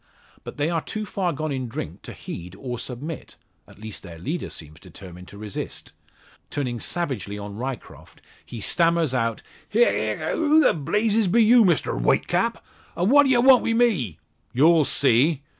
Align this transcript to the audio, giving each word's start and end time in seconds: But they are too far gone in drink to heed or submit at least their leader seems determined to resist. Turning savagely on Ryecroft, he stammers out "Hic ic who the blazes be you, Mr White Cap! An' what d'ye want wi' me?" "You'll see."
But 0.43 0.57
they 0.57 0.71
are 0.71 0.81
too 0.81 1.05
far 1.05 1.31
gone 1.31 1.51
in 1.51 1.67
drink 1.67 2.01
to 2.01 2.13
heed 2.13 2.55
or 2.57 2.79
submit 2.79 3.35
at 3.67 3.77
least 3.77 4.01
their 4.01 4.17
leader 4.17 4.49
seems 4.49 4.79
determined 4.79 5.27
to 5.27 5.37
resist. 5.37 5.93
Turning 6.49 6.79
savagely 6.79 7.37
on 7.37 7.55
Ryecroft, 7.55 8.19
he 8.43 8.61
stammers 8.61 9.13
out 9.13 9.43
"Hic 9.69 9.87
ic 9.87 10.17
who 10.31 10.59
the 10.59 10.73
blazes 10.73 11.27
be 11.27 11.43
you, 11.43 11.63
Mr 11.63 12.01
White 12.01 12.25
Cap! 12.27 12.65
An' 12.97 13.11
what 13.11 13.27
d'ye 13.27 13.37
want 13.37 13.61
wi' 13.61 13.73
me?" 13.73 14.17
"You'll 14.53 14.85
see." 14.85 15.43